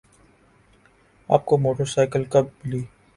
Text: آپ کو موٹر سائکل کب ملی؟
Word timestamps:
آپ 1.29 1.45
کو 1.45 1.57
موٹر 1.57 1.85
سائکل 1.85 2.23
کب 2.31 2.45
ملی؟ 2.63 2.83